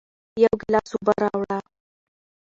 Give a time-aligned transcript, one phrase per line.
[0.41, 1.57] یو گیلاس اوبه راوړه